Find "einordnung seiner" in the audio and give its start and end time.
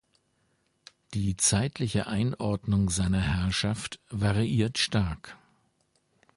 2.07-3.21